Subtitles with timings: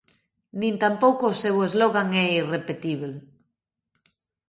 [0.59, 3.13] Nin tampouco o seu slogan é irrepetíbel.